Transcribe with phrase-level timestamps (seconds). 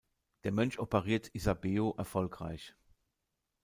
[0.45, 2.73] Der Mönch operiert Isabeau erfolgreich.